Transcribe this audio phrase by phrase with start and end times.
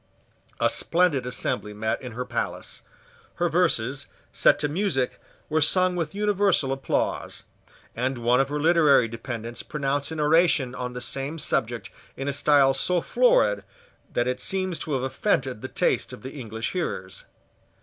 [0.59, 2.81] A splendid assembly met in her palace.
[3.35, 7.43] Her verses, set to music, were sung with universal applause:
[7.95, 12.33] and one of her literary dependents pronounced an oration on the same subject in a
[12.33, 13.63] style so florid
[14.11, 17.25] that it seems to have offended the taste of the English hearers.